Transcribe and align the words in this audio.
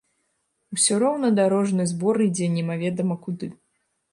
Усё 0.75 0.93
роўна 1.03 1.29
дарожны 1.39 1.87
збор 1.91 2.15
ідзе 2.29 2.47
немаведама 2.57 3.15
куды. 3.29 3.47